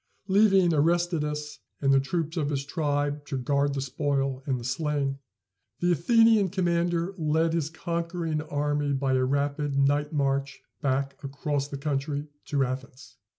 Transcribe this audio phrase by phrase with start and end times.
[0.27, 5.19] Leaving Aristides, and the troops of his tribe, to guard the spoil and the slain,
[5.79, 11.77] the Athenian commander led his conquering army by a rapid night march back across the
[11.77, 13.17] country to Athens.